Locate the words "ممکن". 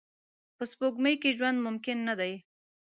1.65-1.97